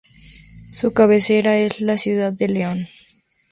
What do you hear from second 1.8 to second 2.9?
ciudad de León.